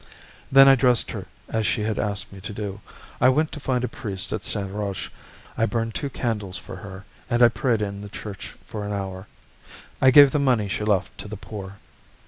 Then 0.51 0.67
I 0.67 0.73
dressed 0.73 1.11
her 1.11 1.27
as 1.47 1.67
she 1.67 1.83
had 1.83 1.99
asked 1.99 2.33
me 2.33 2.41
to 2.41 2.51
do. 2.53 2.81
I 3.21 3.29
went 3.29 3.51
to 3.51 3.59
find 3.59 3.83
a 3.83 3.87
priest 3.87 4.33
at 4.33 4.43
Saint 4.43 4.71
Roch, 4.73 5.11
I 5.55 5.67
burned 5.67 5.93
two 5.93 6.09
candles 6.09 6.57
for 6.57 6.77
her, 6.77 7.05
and 7.29 7.43
I 7.43 7.49
prayed 7.49 7.83
in 7.83 8.01
the 8.01 8.09
church 8.09 8.55
for 8.65 8.83
an 8.83 8.93
hour. 8.93 9.27
I 10.01 10.09
gave 10.09 10.31
the 10.31 10.39
money 10.39 10.67
she 10.67 10.83
left 10.83 11.15
to 11.19 11.27
the 11.27 11.37
poor. 11.37 11.75